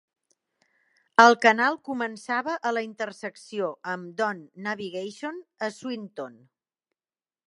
[1.23, 4.39] El canal començava a la intersecció amb Don
[4.69, 5.37] Navigation
[5.69, 6.41] a Swinton.